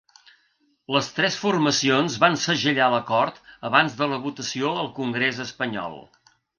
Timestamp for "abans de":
3.73-4.11